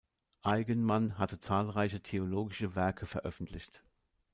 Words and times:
Eigenmann 0.41 1.19
hat 1.19 1.43
zahlreiche 1.45 2.01
theologische 2.01 2.73
Werke 2.73 3.05
veröffentlicht. 3.05 3.83